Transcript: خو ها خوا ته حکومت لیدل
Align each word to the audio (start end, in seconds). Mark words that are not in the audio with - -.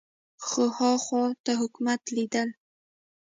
خو 0.45 0.63
ها 0.77 0.91
خوا 1.03 1.23
ته 1.43 1.51
حکومت 1.61 2.01
لیدل 2.15 2.49